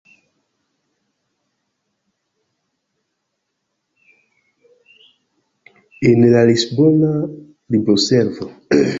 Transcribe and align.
En 6.11 6.25
la 6.37 6.41
Lisbona 6.51 7.11
libroservo. 7.77 8.49